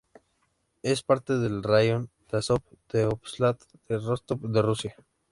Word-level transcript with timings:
Es 0.81 1.03
parte 1.03 1.37
del 1.37 1.61
raión 1.61 2.09
de 2.31 2.39
Azov 2.39 2.63
del 2.91 3.09
óblast 3.09 3.71
de 3.87 3.99
Rostov 3.99 4.39
de 4.39 4.61
Rusia. 4.63 4.95